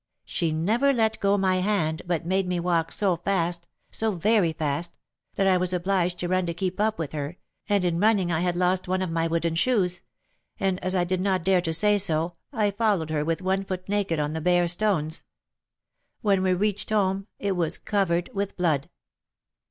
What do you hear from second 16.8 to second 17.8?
home it was